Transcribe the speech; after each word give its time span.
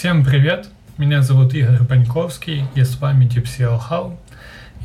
Всем 0.00 0.24
привет! 0.24 0.66
Меня 0.96 1.20
зовут 1.20 1.52
Игорь 1.52 1.82
Баньковский, 1.82 2.64
и 2.74 2.84
с 2.84 2.98
вами 2.98 3.26
DeepSEO 3.26 3.78
How. 3.78 4.16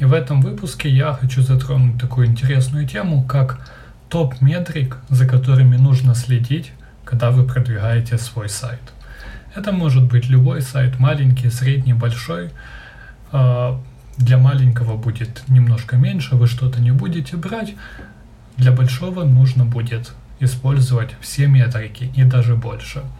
И 0.01 0.03
в 0.03 0.11
этом 0.11 0.41
выпуске 0.41 0.89
я 0.89 1.13
хочу 1.13 1.41
затронуть 1.41 2.01
такую 2.01 2.27
интересную 2.27 2.85
тему, 2.85 3.23
как 3.23 3.65
топ-метрик, 4.09 4.97
за 5.07 5.25
которыми 5.25 5.77
нужно 5.77 6.15
следить, 6.15 6.73
когда 7.05 7.31
вы 7.31 7.45
продвигаете 7.45 8.17
свой 8.17 8.49
сайт. 8.49 8.81
Это 9.55 9.71
может 9.71 10.03
быть 10.03 10.27
любой 10.27 10.61
сайт, 10.61 10.99
маленький, 10.99 11.49
средний, 11.49 11.93
большой. 11.93 12.49
А, 13.31 13.81
для 14.17 14.37
маленького 14.37 14.97
будет 14.97 15.43
немножко 15.47 15.95
меньше, 15.95 16.35
вы 16.35 16.45
что-то 16.47 16.81
не 16.81 16.91
будете 16.91 17.37
брать. 17.37 17.73
Для 18.57 18.73
большого 18.73 19.23
нужно 19.23 19.63
будет 19.63 20.11
использовать 20.41 21.15
все 21.21 21.47
метрики 21.47 22.11
и 22.17 22.25
даже 22.25 22.57
больше– 22.57 23.01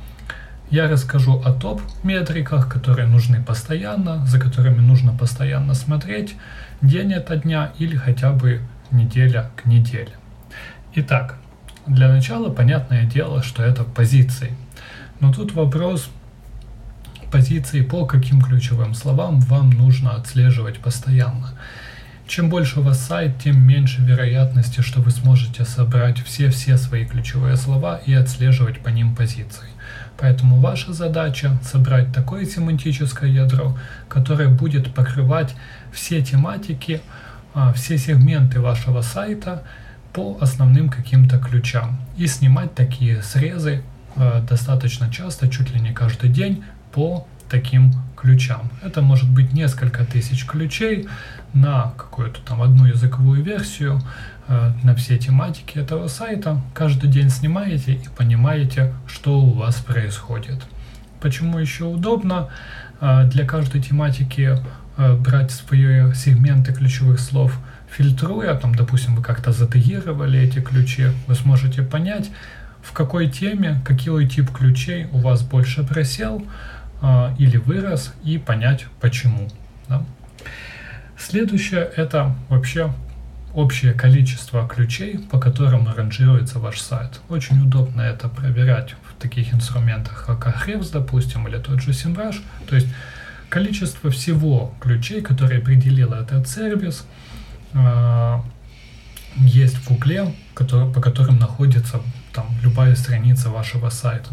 я 0.69 0.87
расскажу 0.87 1.41
о 1.43 1.51
топ-метриках, 1.51 2.67
которые 2.67 3.07
нужны 3.07 3.43
постоянно, 3.43 4.25
за 4.25 4.39
которыми 4.39 4.79
нужно 4.79 5.13
постоянно 5.15 5.73
смотреть 5.73 6.35
день 6.81 7.13
ото 7.13 7.37
дня 7.37 7.71
или 7.77 7.95
хотя 7.95 8.31
бы 8.31 8.61
неделя 8.91 9.51
к 9.55 9.65
неделе. 9.65 10.11
Итак, 10.95 11.37
для 11.85 12.09
начала 12.09 12.49
понятное 12.49 13.05
дело, 13.05 13.43
что 13.43 13.63
это 13.63 13.83
позиции. 13.83 14.55
Но 15.19 15.31
тут 15.31 15.53
вопрос 15.53 16.09
позиции 17.31 17.81
по 17.81 18.05
каким 18.05 18.41
ключевым 18.41 18.93
словам 18.93 19.39
вам 19.41 19.69
нужно 19.69 20.11
отслеживать 20.15 20.79
постоянно. 20.79 21.49
Чем 22.27 22.49
больше 22.49 22.79
у 22.79 22.83
вас 22.83 22.99
сайт, 22.99 23.37
тем 23.37 23.61
меньше 23.61 24.01
вероятности, 24.01 24.81
что 24.81 24.99
вы 24.99 25.11
сможете 25.11 25.63
собрать 25.63 26.19
все-все 26.19 26.75
свои 26.75 27.05
ключевые 27.05 27.55
слова 27.55 28.01
и 28.03 28.13
отслеживать 28.13 28.79
по 28.79 28.89
ним 28.89 29.15
позиции. 29.15 29.67
Поэтому 30.17 30.59
ваша 30.59 30.91
задача 30.91 31.59
собрать 31.61 32.11
такое 32.11 32.45
семантическое 32.45 33.29
ядро, 33.29 33.77
которое 34.09 34.49
будет 34.49 34.93
покрывать 34.93 35.55
все 35.93 36.23
тематики, 36.23 37.01
а, 37.53 37.73
все 37.73 37.97
сегменты 37.97 38.59
вашего 38.59 39.01
сайта 39.01 39.63
по 40.11 40.37
основным 40.41 40.89
каким-то 40.89 41.37
ключам. 41.37 42.01
И 42.17 42.25
снимать 42.25 42.73
такие 42.73 43.21
срезы 43.21 43.83
а, 44.15 44.41
достаточно 44.41 45.11
часто, 45.11 45.47
чуть 45.47 45.71
ли 45.75 45.79
не 45.79 45.93
каждый 45.93 46.31
день 46.31 46.63
по 46.91 47.27
таким 47.49 47.93
ключам. 48.25 48.71
Это 48.81 49.01
может 49.01 49.29
быть 49.29 49.53
несколько 49.53 50.03
тысяч 50.03 50.45
ключей 50.45 51.07
на 51.53 51.93
какую-то 51.95 52.39
там 52.41 52.63
одну 52.63 52.85
языковую 52.85 53.43
версию, 53.43 54.01
э, 54.47 54.71
на 54.83 54.95
все 54.95 55.17
тематики 55.17 55.77
этого 55.77 56.07
сайта. 56.07 56.59
Каждый 56.73 57.09
день 57.09 57.29
снимаете 57.29 57.93
и 57.93 58.09
понимаете, 58.17 58.93
что 59.07 59.39
у 59.39 59.51
вас 59.51 59.75
происходит. 59.75 60.65
Почему 61.21 61.59
еще 61.59 61.83
удобно 61.83 62.49
э, 62.99 63.29
для 63.31 63.45
каждой 63.45 63.81
тематики 63.81 64.57
э, 64.97 65.15
брать 65.17 65.51
свои 65.51 66.11
сегменты 66.15 66.73
ключевых 66.73 67.19
слов, 67.19 67.55
фильтруя, 67.91 68.55
там, 68.55 68.73
допустим, 68.73 69.15
вы 69.15 69.21
как-то 69.21 69.51
затегировали 69.51 70.39
эти 70.39 70.61
ключи, 70.61 71.09
вы 71.27 71.35
сможете 71.35 71.83
понять, 71.83 72.31
в 72.81 72.91
какой 72.91 73.29
теме, 73.29 73.81
какой 73.85 74.27
тип 74.27 74.51
ключей 74.51 75.07
у 75.11 75.19
вас 75.19 75.43
больше 75.43 75.83
просел, 75.83 76.43
или 77.37 77.57
вырос 77.57 78.13
и 78.23 78.37
понять 78.37 78.85
почему. 78.99 79.49
Да? 79.87 80.03
Следующее 81.17 81.89
это 81.95 82.35
вообще 82.49 82.91
общее 83.53 83.93
количество 83.93 84.67
ключей, 84.67 85.17
по 85.17 85.39
которым 85.39 85.87
ранжируется 85.87 86.59
ваш 86.59 86.79
сайт. 86.81 87.21
Очень 87.29 87.63
удобно 87.63 88.01
это 88.01 88.27
проверять 88.27 88.95
в 89.03 89.21
таких 89.21 89.53
инструментах, 89.53 90.25
как 90.27 90.45
Ahrefs, 90.47 90.91
допустим, 90.91 91.47
или 91.47 91.57
тот 91.57 91.81
же 91.81 91.91
SEMrush. 91.91 92.41
То 92.67 92.75
есть 92.75 92.87
количество 93.49 94.11
всего 94.11 94.73
ключей, 94.81 95.21
которые 95.21 95.61
определил 95.61 96.11
этот 96.13 96.49
сервис, 96.49 97.07
э, 97.73 98.39
есть 99.37 99.75
в 99.75 99.87
Гугле, 99.87 100.33
который, 100.53 100.91
по 100.91 100.99
которым 101.01 101.39
находится 101.39 102.01
там 102.33 102.47
любая 102.61 102.95
страница 102.95 103.49
вашего 103.49 103.89
сайта 103.89 104.29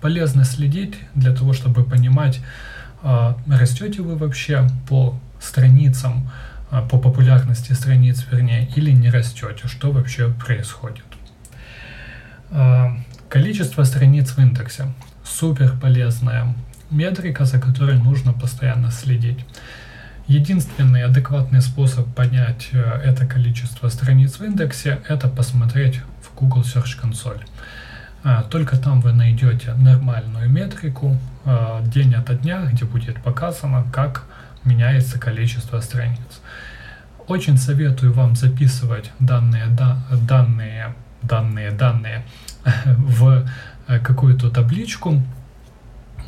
полезно 0.00 0.44
следить 0.44 0.94
для 1.14 1.34
того, 1.34 1.52
чтобы 1.52 1.84
понимать, 1.84 2.40
а, 3.02 3.38
растете 3.48 4.02
вы 4.02 4.16
вообще 4.16 4.66
по 4.88 5.18
страницам, 5.40 6.30
а, 6.70 6.82
по 6.82 6.98
популярности 6.98 7.72
страниц, 7.72 8.24
вернее, 8.30 8.68
или 8.76 8.90
не 8.90 9.10
растете, 9.10 9.68
что 9.68 9.92
вообще 9.92 10.28
происходит. 10.28 11.04
А, 12.50 12.96
количество 13.28 13.84
страниц 13.84 14.30
в 14.30 14.38
индексе. 14.38 14.86
Супер 15.24 15.76
полезная 15.80 16.54
метрика, 16.90 17.44
за 17.44 17.58
которой 17.58 17.98
нужно 17.98 18.32
постоянно 18.32 18.90
следить. 18.90 19.44
Единственный 20.28 21.04
адекватный 21.04 21.60
способ 21.60 22.12
понять 22.14 22.70
э, 22.72 22.78
это 23.04 23.26
количество 23.26 23.88
страниц 23.88 24.38
в 24.38 24.44
индексе– 24.44 24.98
это 25.08 25.28
посмотреть 25.28 26.00
в 26.20 26.34
Google 26.34 26.62
Search 26.62 27.00
Console. 27.00 27.40
А, 28.28 28.42
только 28.42 28.76
там 28.76 29.00
вы 29.00 29.12
найдете 29.12 29.72
нормальную 29.74 30.50
метрику 30.50 31.16
а, 31.44 31.80
день 31.82 32.12
ото 32.12 32.34
дня, 32.34 32.64
где 32.72 32.84
будет 32.84 33.22
показано, 33.22 33.86
как 33.92 34.24
меняется 34.64 35.16
количество 35.20 35.78
страниц. 35.78 36.40
Очень 37.28 37.56
советую 37.56 38.12
вам 38.12 38.34
записывать 38.34 39.12
данные, 39.20 39.66
да, 39.68 39.98
данные, 40.28 40.96
данные, 41.22 41.70
данные 41.70 42.24
в 42.96 43.46
э, 43.86 43.98
какую-то 44.00 44.50
табличку. 44.50 45.22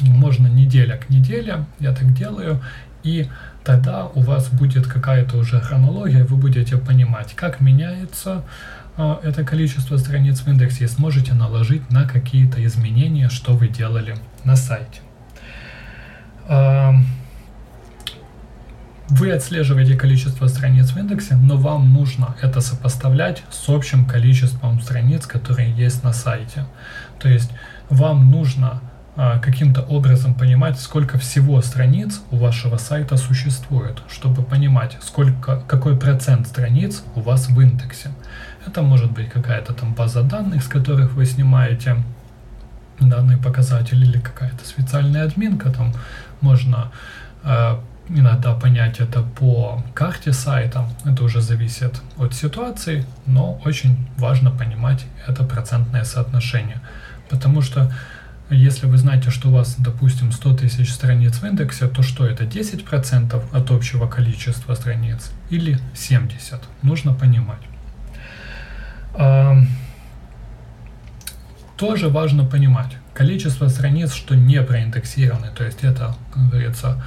Можно 0.00 0.46
неделя 0.46 0.98
к 0.98 1.10
неделе, 1.10 1.64
я 1.80 1.92
так 1.92 2.14
делаю, 2.14 2.62
и 3.02 3.28
тогда 3.64 4.06
у 4.06 4.20
вас 4.20 4.48
будет 4.50 4.86
какая-то 4.86 5.36
уже 5.36 5.60
хронология, 5.60 6.24
вы 6.24 6.36
будете 6.36 6.76
понимать, 6.76 7.34
как 7.34 7.60
меняется 7.60 8.44
это 8.98 9.44
количество 9.44 9.96
страниц 9.96 10.40
в 10.40 10.48
индексе 10.48 10.88
сможете 10.88 11.32
наложить 11.32 11.88
на 11.90 12.04
какие-то 12.04 12.64
изменения, 12.64 13.28
что 13.28 13.54
вы 13.54 13.68
делали 13.68 14.16
на 14.44 14.56
сайте. 14.56 15.00
А, 16.48 16.94
вы 19.08 19.30
отслеживаете 19.30 19.94
количество 19.94 20.48
страниц 20.48 20.90
в 20.90 20.98
индексе, 20.98 21.36
но 21.36 21.56
вам 21.56 21.92
нужно 21.92 22.34
это 22.42 22.60
сопоставлять 22.60 23.44
с 23.50 23.68
общим 23.68 24.04
количеством 24.04 24.80
страниц, 24.80 25.26
которые 25.26 25.70
есть 25.70 26.02
на 26.02 26.12
сайте. 26.12 26.66
То 27.20 27.28
есть 27.28 27.50
вам 27.88 28.30
нужно 28.30 28.80
а, 29.16 29.38
каким-то 29.38 29.82
образом 29.82 30.34
понимать, 30.34 30.78
сколько 30.78 31.18
всего 31.18 31.60
страниц 31.62 32.20
у 32.30 32.36
вашего 32.36 32.76
сайта 32.76 33.16
существует, 33.16 34.02
чтобы 34.08 34.42
понимать, 34.42 34.96
сколько, 35.00 35.62
какой 35.66 35.96
процент 35.96 36.46
страниц 36.46 37.02
у 37.14 37.20
вас 37.20 37.48
в 37.48 37.60
индексе. 37.60 38.10
Это 38.66 38.82
может 38.82 39.12
быть 39.12 39.30
какая-то 39.30 39.72
там 39.72 39.94
база 39.94 40.22
данных, 40.22 40.62
с 40.62 40.68
которых 40.68 41.14
вы 41.14 41.26
снимаете 41.26 41.96
данный 43.00 43.36
показатель 43.36 44.02
или 44.02 44.18
какая-то 44.18 44.64
специальная 44.64 45.24
админка, 45.24 45.70
там 45.70 45.92
можно 46.40 46.90
э, 47.44 47.76
иногда 48.08 48.54
понять 48.54 49.00
это 49.00 49.22
по 49.22 49.82
карте 49.94 50.32
сайта, 50.32 50.88
это 51.04 51.24
уже 51.24 51.40
зависит 51.40 52.02
от 52.16 52.34
ситуации, 52.34 53.04
но 53.26 53.60
очень 53.64 54.08
важно 54.16 54.50
понимать 54.50 55.06
это 55.26 55.44
процентное 55.44 56.04
соотношение, 56.04 56.80
потому 57.30 57.62
что 57.62 57.92
если 58.50 58.86
вы 58.86 58.96
знаете, 58.96 59.30
что 59.30 59.48
у 59.48 59.52
вас, 59.52 59.76
допустим, 59.78 60.32
100 60.32 60.56
тысяч 60.56 60.90
страниц 60.90 61.34
в 61.34 61.44
индексе, 61.44 61.86
то 61.86 62.02
что 62.02 62.24
это 62.26 62.44
10% 62.44 63.42
от 63.52 63.70
общего 63.70 64.06
количества 64.06 64.74
страниц 64.74 65.32
или 65.50 65.78
70? 65.94 66.58
Нужно 66.80 67.12
понимать. 67.12 67.60
Тоже 71.76 72.08
важно 72.08 72.44
понимать 72.44 72.96
количество 73.18 73.68
страниц, 73.68 74.12
что 74.12 74.36
не 74.36 74.62
проиндексированы, 74.62 75.48
то 75.56 75.64
есть 75.64 75.82
это, 75.82 76.14
как 76.32 76.48
говорится, 76.50 77.02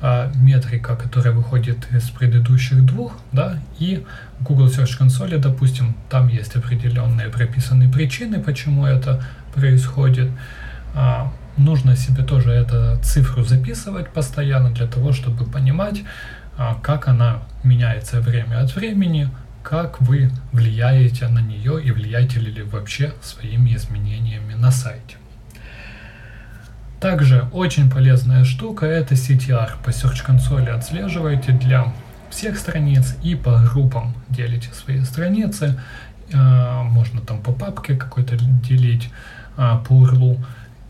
а, 0.00 0.32
метрика, 0.34 0.96
которая 0.96 1.32
выходит 1.32 1.86
из 1.92 2.10
предыдущих 2.10 2.84
двух, 2.84 3.12
да, 3.30 3.58
и 3.78 4.04
Google 4.40 4.66
Search 4.66 4.98
Console, 5.00 5.38
допустим, 5.38 5.94
там 6.10 6.26
есть 6.26 6.56
определенные 6.56 7.28
прописанные 7.28 7.88
причины, 7.88 8.40
почему 8.40 8.84
это 8.84 9.22
происходит, 9.54 10.30
а, 10.96 11.32
нужно 11.56 11.94
себе 11.94 12.24
тоже 12.24 12.50
эту 12.50 13.00
цифру 13.04 13.44
записывать 13.44 14.08
постоянно 14.10 14.72
для 14.72 14.88
того, 14.88 15.12
чтобы 15.12 15.44
понимать, 15.44 16.02
а, 16.58 16.74
как 16.82 17.06
она 17.06 17.44
меняется 17.62 18.20
время 18.20 18.60
от 18.60 18.74
времени, 18.74 19.30
как 19.62 20.00
вы 20.00 20.30
влияете 20.52 21.28
на 21.28 21.40
нее 21.40 21.82
и 21.82 21.90
влияете 21.90 22.40
ли 22.40 22.62
вообще 22.62 23.14
своими 23.22 23.74
изменениями 23.74 24.54
на 24.54 24.70
сайте. 24.70 25.16
Также 27.00 27.48
очень 27.52 27.90
полезная 27.90 28.44
штука 28.44 28.86
это 28.86 29.14
CTR. 29.14 29.82
По 29.84 29.90
Search 29.90 30.24
консоли 30.24 30.70
отслеживаете 30.70 31.52
для 31.52 31.92
всех 32.30 32.56
страниц 32.56 33.16
и 33.22 33.34
по 33.34 33.58
группам 33.72 34.14
делите 34.28 34.70
свои 34.72 35.02
страницы. 35.02 35.80
А, 36.32 36.82
можно 36.84 37.20
там 37.20 37.42
по 37.42 37.52
папке 37.52 37.96
какой-то 37.96 38.36
делить, 38.36 39.10
по 39.56 39.92
URL 39.92 40.38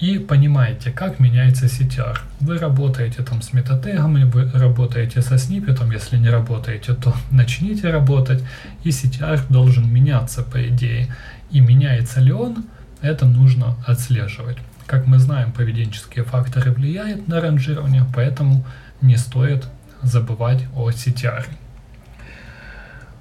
и 0.03 0.19
понимаете, 0.19 0.91
как 0.91 1.21
меняется 1.21 1.67
CTR. 1.67 2.19
Вы 2.41 2.59
работаете 2.59 3.23
там 3.23 3.41
с 3.41 3.53
метатегами, 3.53 4.25
вы 4.25 4.51
работаете 4.51 5.23
со 5.23 5.39
сниппетом, 5.39 5.93
если 5.93 6.17
не 6.17 6.29
работаете, 6.29 6.95
то 6.95 7.15
начните 7.31 7.89
работать, 7.89 8.43
и 8.83 8.89
CTR 8.89 9.43
должен 9.49 9.89
меняться 9.89 10.43
по 10.43 10.61
идее. 10.69 11.15
И 11.53 11.61
меняется 11.61 12.19
ли 12.19 12.33
он, 12.33 12.65
это 13.01 13.27
нужно 13.27 13.77
отслеживать. 13.87 14.57
Как 14.87 15.07
мы 15.07 15.21
знаем, 15.21 15.53
поведенческие 15.53 16.25
факторы 16.25 16.73
влияют 16.73 17.29
на 17.29 17.41
ранжирование, 17.41 18.05
поэтому 18.13 18.65
не 19.03 19.17
стоит 19.17 19.69
забывать 20.03 20.65
о 20.75 20.91
CTR. 20.91 21.45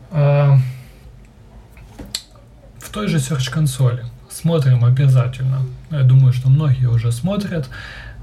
А, 0.10 0.58
в 2.80 2.90
той 2.90 3.08
же 3.08 3.18
Search 3.18 3.52
консоли 3.52 4.04
смотрим 4.32 4.86
обязательно, 4.86 5.60
я 5.92 6.04
думаю, 6.04 6.34
что 6.34 6.50
многие 6.50 6.88
уже 6.88 7.12
смотрят, 7.12 7.70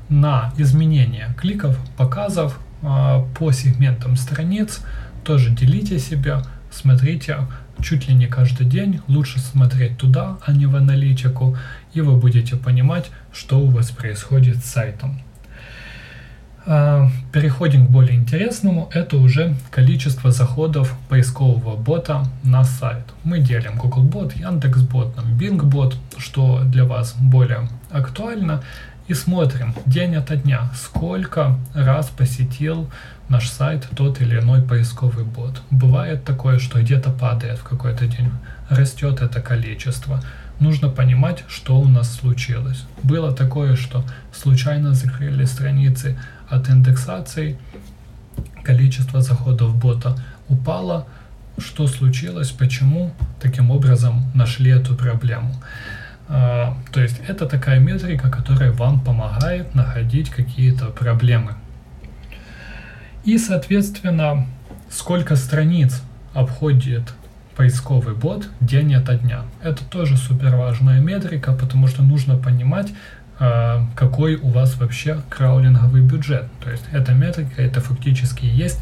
на 0.08 0.52
изменения 0.56 1.34
кликов, 1.36 1.78
показов 1.96 2.58
а, 2.82 3.26
по 3.38 3.52
сегментам 3.52 4.16
страниц. 4.16 4.80
Тоже 5.24 5.50
делите 5.50 5.98
себя, 5.98 6.42
смотрите 6.70 7.38
чуть 7.82 8.08
ли 8.08 8.14
не 8.14 8.26
каждый 8.26 8.66
день. 8.66 9.00
Лучше 9.08 9.38
смотреть 9.38 9.98
туда, 9.98 10.38
а 10.44 10.52
не 10.52 10.66
в 10.66 10.76
аналитику, 10.76 11.56
и 11.92 12.00
вы 12.00 12.16
будете 12.16 12.56
понимать, 12.56 13.10
что 13.32 13.60
у 13.60 13.66
вас 13.66 13.90
происходит 13.90 14.64
с 14.64 14.70
сайтом. 14.70 15.20
А, 16.70 17.08
переходим 17.32 17.86
к 17.86 17.90
более 17.90 18.14
интересному, 18.14 18.90
это 18.92 19.16
уже 19.16 19.54
количество 19.70 20.30
заходов 20.30 20.94
поискового 21.08 21.76
бота 21.76 22.26
на 22.44 22.62
сайт. 22.62 23.04
Мы 23.24 23.38
делим 23.38 23.80
Googlebot, 23.80 24.38
Яндекс.Бот, 24.38 25.16
Bing.Bot, 25.40 25.94
что 26.18 26.60
для 26.64 26.84
вас 26.84 27.14
более 27.18 27.70
актуально, 27.90 28.62
и 29.06 29.14
смотрим 29.14 29.74
день 29.86 30.16
ото 30.16 30.36
дня, 30.36 30.70
сколько 30.74 31.56
раз 31.72 32.10
посетил 32.10 32.90
наш 33.30 33.48
сайт 33.48 33.88
тот 33.96 34.20
или 34.20 34.38
иной 34.38 34.60
поисковый 34.60 35.24
бот. 35.24 35.62
Бывает 35.70 36.24
такое, 36.24 36.58
что 36.58 36.82
где-то 36.82 37.10
падает 37.10 37.60
в 37.60 37.64
какой-то 37.64 38.06
день, 38.06 38.30
растет 38.68 39.22
это 39.22 39.40
количество. 39.40 40.20
Нужно 40.60 40.90
понимать, 40.90 41.44
что 41.48 41.78
у 41.80 41.88
нас 41.88 42.14
случилось. 42.14 42.84
Было 43.02 43.32
такое, 43.32 43.76
что 43.76 44.04
случайно 44.34 44.92
закрыли 44.92 45.44
страницы, 45.44 46.18
от 46.48 46.68
индексации 46.70 47.58
количество 48.62 49.20
заходов 49.20 49.76
бота 49.76 50.16
упало. 50.48 51.06
Что 51.58 51.88
случилось, 51.88 52.50
почему 52.50 53.10
таким 53.40 53.70
образом 53.72 54.30
нашли 54.34 54.70
эту 54.70 54.94
проблему. 54.94 55.54
А, 56.28 56.76
то 56.92 57.00
есть 57.00 57.20
это 57.26 57.46
такая 57.46 57.80
метрика, 57.80 58.30
которая 58.30 58.70
вам 58.70 59.00
помогает 59.00 59.74
находить 59.74 60.30
какие-то 60.30 60.86
проблемы. 60.86 61.54
И, 63.24 63.38
соответственно, 63.38 64.46
сколько 64.88 65.36
страниц 65.36 66.02
обходит 66.32 67.12
поисковый 67.56 68.14
бот 68.14 68.48
день 68.60 68.94
ото 68.94 69.16
дня. 69.16 69.42
Это 69.62 69.84
тоже 69.84 70.16
супер 70.16 70.54
важная 70.54 71.00
метрика, 71.00 71.52
потому 71.52 71.88
что 71.88 72.02
нужно 72.02 72.36
понимать, 72.36 72.92
какой 73.38 74.34
у 74.36 74.48
вас 74.48 74.76
вообще 74.76 75.20
краулинговый 75.30 76.02
бюджет. 76.02 76.48
То 76.62 76.70
есть 76.70 76.84
эта 76.92 77.12
метрика, 77.12 77.62
это 77.62 77.80
фактически 77.80 78.44
есть 78.44 78.80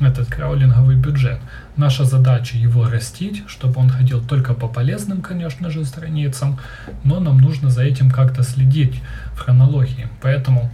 этот 0.00 0.28
краулинговый 0.28 0.96
бюджет. 0.96 1.40
Наша 1.76 2.04
задача 2.04 2.58
его 2.58 2.88
растить, 2.88 3.44
чтобы 3.46 3.80
он 3.80 3.88
ходил 3.88 4.22
только 4.22 4.54
по 4.54 4.68
полезным, 4.68 5.22
конечно 5.22 5.70
же, 5.70 5.84
страницам, 5.84 6.58
но 7.04 7.20
нам 7.20 7.38
нужно 7.38 7.70
за 7.70 7.82
этим 7.82 8.10
как-то 8.10 8.42
следить 8.42 9.00
в 9.32 9.38
хронологии. 9.38 10.08
Поэтому 10.20 10.70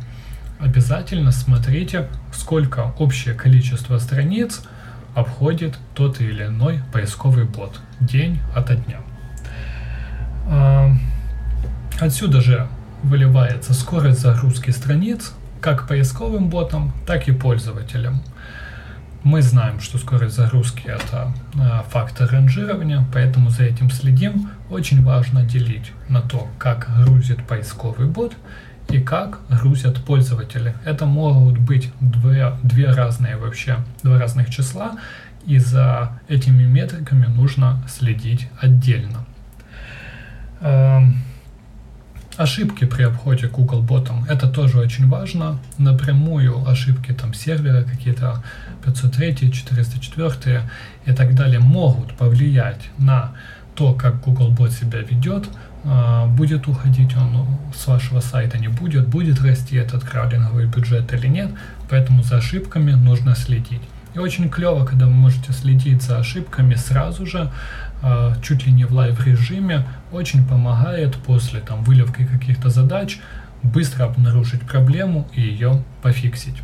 обязательно 0.59 1.33
смотрите, 1.33 2.09
сколько 2.33 2.93
общее 2.99 3.35
количество 3.35 3.99
страниц 3.99 4.63
обходит 5.15 5.79
тот 5.95 6.21
или 6.21 6.47
иной 6.47 6.81
поисковый 6.93 7.45
бот 7.45 7.81
день 8.01 8.41
ото 8.55 8.77
дня. 8.77 8.99
А, 10.47 10.91
отсюда 12.01 12.41
же 12.41 12.67
выливается 13.03 13.75
скорость 13.75 14.21
загрузки 14.21 14.71
страниц 14.71 15.33
как 15.61 15.87
поисковым 15.87 16.51
ботам, 16.51 16.93
так 17.07 17.29
и 17.29 17.33
пользователям. 17.33 18.23
Мы 19.23 19.41
знаем, 19.41 19.79
что 19.79 19.99
скорость 19.99 20.35
загрузки 20.35 20.83
это 20.89 21.33
э, 21.55 21.83
фактор 21.91 22.29
ранжирования, 22.29 23.07
поэтому 23.13 23.51
за 23.51 23.63
этим 23.65 23.89
следим. 23.89 24.51
Очень 24.69 25.05
важно 25.05 25.45
делить 25.45 25.93
на 26.09 26.21
то, 26.21 26.49
как 26.59 26.89
грузит 27.05 27.47
поисковый 27.47 28.09
бот 28.09 28.35
и 28.89 28.99
как 28.99 29.39
грузят 29.49 30.05
пользователи. 30.05 30.75
Это 30.85 31.07
могут 31.07 31.59
быть 31.59 31.93
две, 32.01 32.55
две 32.65 32.91
разные 32.91 33.37
вообще, 33.37 33.77
два 34.03 34.19
разных 34.19 34.51
числа, 34.51 34.99
и 35.47 35.59
за 35.59 36.19
этими 36.27 36.65
метриками 36.65 37.27
нужно 37.27 37.81
следить 37.89 38.49
отдельно. 38.61 39.25
Ошибки 42.43 42.87
при 42.87 43.05
обходе 43.05 43.47
Google 43.47 43.83
ботом, 43.83 44.25
это 44.29 44.49
тоже 44.49 44.81
очень 44.81 45.09
важно. 45.09 45.61
Напрямую 45.79 46.69
ошибки 46.69 47.12
там 47.12 47.35
сервера 47.35 47.85
какие-то 47.85 48.43
503, 48.85 49.53
404 49.53 50.62
и 51.06 51.12
так 51.12 51.37
далее 51.37 51.61
могут 51.61 52.15
повлиять 52.17 52.91
на 52.99 53.31
то, 53.77 53.94
как 53.94 54.21
Google 54.23 54.50
бот 54.50 54.73
себя 54.73 54.99
ведет, 55.03 55.49
а, 55.85 56.27
будет 56.27 56.67
уходить 56.67 57.17
он 57.17 57.47
с 57.73 57.87
вашего 57.87 58.19
сайта, 58.19 58.59
не 58.59 58.67
будет, 58.67 59.06
будет 59.06 59.41
расти 59.41 59.77
этот 59.77 60.03
краулинговый 60.03 60.67
бюджет 60.67 61.12
или 61.12 61.29
нет, 61.29 61.53
поэтому 61.89 62.25
за 62.25 62.39
ошибками 62.39 62.91
нужно 62.91 63.37
следить. 63.37 63.83
И 64.15 64.19
очень 64.19 64.50
клево, 64.50 64.85
когда 64.85 65.06
вы 65.06 65.12
можете 65.12 65.53
следить 65.53 66.03
за 66.03 66.19
ошибками 66.19 66.75
сразу 66.75 67.25
же, 67.25 67.53
чуть 68.43 68.67
ли 68.67 68.73
не 68.73 68.85
в 68.85 68.93
live 68.93 69.25
режиме, 69.25 69.87
очень 70.11 70.47
помогает 70.47 71.17
после 71.17 71.61
там 71.61 71.85
выливки 71.85 72.25
каких-то 72.25 72.69
задач 72.71 73.21
быстро 73.63 74.05
обнаружить 74.05 74.63
проблему 74.63 75.29
и 75.35 75.41
ее 75.41 75.83
пофиксить. 76.03 76.57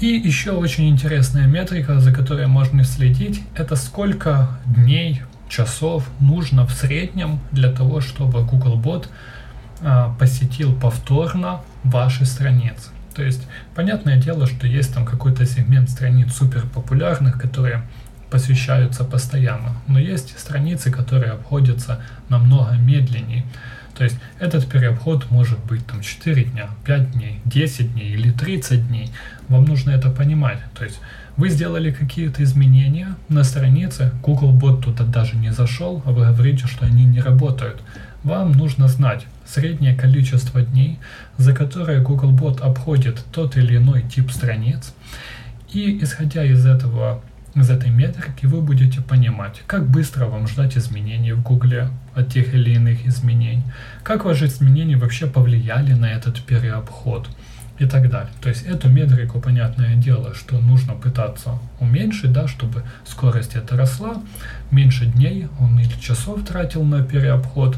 И 0.00 0.06
еще 0.06 0.52
очень 0.52 0.88
интересная 0.88 1.46
метрика, 1.46 1.98
за 1.98 2.12
которой 2.12 2.46
можно 2.46 2.84
следить, 2.84 3.42
это 3.56 3.74
сколько 3.74 4.60
дней, 4.64 5.22
часов 5.48 6.08
нужно 6.20 6.66
в 6.66 6.72
среднем 6.72 7.40
для 7.50 7.72
того, 7.72 8.00
чтобы 8.00 8.40
Googlebot 8.40 9.08
а, 9.80 10.14
посетил 10.18 10.74
повторно 10.74 11.62
ваши 11.82 12.26
страницы. 12.26 12.90
То 13.14 13.22
есть, 13.22 13.48
понятное 13.74 14.16
дело, 14.16 14.46
что 14.46 14.66
есть 14.66 14.94
там 14.94 15.04
какой-то 15.04 15.44
сегмент 15.46 15.90
страниц 15.90 16.32
супер 16.34 16.66
популярных, 16.66 17.40
которые 17.40 17.82
посвящаются 18.30 19.04
постоянно. 19.04 19.76
Но 19.86 19.98
есть 19.98 20.38
страницы, 20.38 20.90
которые 20.90 21.32
обходятся 21.32 22.00
намного 22.28 22.72
медленнее. 22.72 23.44
То 23.96 24.04
есть 24.04 24.16
этот 24.38 24.68
переобход 24.68 25.28
может 25.30 25.58
быть 25.64 25.84
там 25.86 26.02
4 26.02 26.44
дня, 26.44 26.70
5 26.84 27.12
дней, 27.12 27.40
10 27.44 27.94
дней 27.94 28.12
или 28.12 28.30
30 28.30 28.86
дней. 28.86 29.10
Вам 29.48 29.64
нужно 29.64 29.90
это 29.90 30.08
понимать. 30.10 30.60
То 30.78 30.84
есть 30.84 31.00
вы 31.36 31.48
сделали 31.50 31.90
какие-то 31.90 32.44
изменения 32.44 33.16
на 33.28 33.42
странице, 33.42 34.12
Googlebot 34.22 34.82
туда 34.82 35.04
даже 35.04 35.36
не 35.36 35.52
зашел, 35.52 36.02
а 36.04 36.12
вы 36.12 36.26
говорите, 36.26 36.66
что 36.66 36.86
они 36.86 37.04
не 37.04 37.20
работают. 37.20 37.82
Вам 38.22 38.52
нужно 38.52 38.88
знать, 38.88 39.26
среднее 39.46 39.96
количество 39.96 40.62
дней, 40.62 40.98
за 41.36 41.52
которые 41.52 42.02
Googlebot 42.02 42.60
обходит 42.60 43.24
тот 43.32 43.56
или 43.56 43.76
иной 43.76 44.02
тип 44.02 44.30
страниц. 44.30 44.92
И 45.72 45.98
исходя 46.02 46.44
из 46.44 46.66
этого 46.66 47.22
из 47.60 47.70
этой 47.70 47.90
метрики 47.90 48.46
вы 48.46 48.60
будете 48.60 49.00
понимать, 49.00 49.62
как 49.66 49.86
быстро 49.88 50.26
вам 50.26 50.46
ждать 50.48 50.76
изменений 50.76 51.32
в 51.32 51.42
Гугле 51.42 51.88
от 52.14 52.32
тех 52.32 52.54
или 52.54 52.74
иных 52.74 53.06
изменений, 53.06 53.62
как 54.02 54.24
ваши 54.24 54.46
изменения 54.46 54.96
вообще 54.96 55.26
повлияли 55.26 55.92
на 55.92 56.06
этот 56.06 56.40
переобход 56.42 57.28
и 57.78 57.86
так 57.86 58.10
далее. 58.10 58.32
То 58.40 58.48
есть 58.48 58.66
эту 58.66 58.88
метрику, 58.88 59.40
понятное 59.40 59.94
дело, 59.96 60.34
что 60.34 60.58
нужно 60.58 60.94
пытаться 60.94 61.58
уменьшить, 61.80 62.32
да, 62.32 62.48
чтобы 62.48 62.82
скорость 63.04 63.54
эта 63.54 63.76
росла, 63.76 64.22
меньше 64.70 65.06
дней 65.06 65.48
он 65.60 65.78
или 65.78 65.92
часов 66.00 66.44
тратил 66.44 66.82
на 66.84 67.04
переобход, 67.04 67.76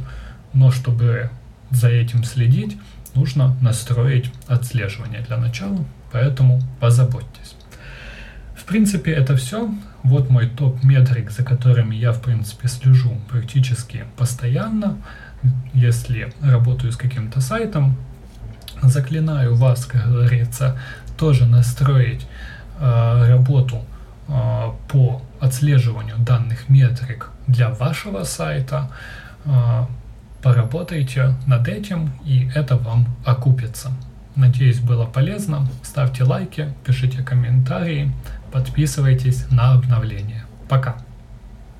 но 0.53 0.71
чтобы 0.71 1.31
за 1.71 1.89
этим 1.89 2.25
следить, 2.25 2.77
нужно 3.15 3.57
настроить 3.61 4.33
отслеживание 4.47 5.21
для 5.21 5.37
начала, 5.37 5.85
поэтому 6.13 6.61
позаботьтесь. 6.81 7.57
В 8.61 8.65
принципе, 8.67 9.13
это 9.13 9.37
все. 9.37 9.71
Вот 10.03 10.29
мой 10.29 10.47
топ 10.47 10.85
метрик, 10.85 11.31
за 11.31 11.43
которыми 11.43 11.97
я, 11.97 12.13
в 12.13 12.21
принципе, 12.21 12.69
слежу 12.69 13.19
практически 13.29 14.05
постоянно. 14.17 14.99
Если 15.73 16.33
работаю 16.43 16.93
с 16.93 16.97
каким-то 16.97 17.41
сайтом, 17.41 17.97
заклинаю 18.83 19.57
вас, 19.57 19.87
как 19.87 20.05
говорится, 20.05 20.79
тоже 21.17 21.47
настроить 21.47 22.27
э, 22.79 23.29
работу 23.29 23.83
э, 24.29 24.33
по 24.89 25.23
отслеживанию 25.41 26.19
данных 26.19 26.69
метрик 26.69 27.31
для 27.47 27.71
вашего 27.71 28.25
сайта. 28.25 28.91
Э, 29.47 29.87
Поработайте 30.43 31.35
над 31.47 31.69
этим, 31.69 32.13
и 32.25 32.49
это 32.55 32.77
вам 32.77 33.07
окупится. 33.27 33.91
Надеюсь, 34.37 34.79
было 34.79 35.05
полезно. 35.05 35.67
Ставьте 35.83 36.25
лайки, 36.25 36.73
пишите 36.85 37.23
комментарии, 37.23 38.11
подписывайтесь 38.53 39.47
на 39.51 39.73
обновления. 39.73 40.47
Пока. 40.69 40.99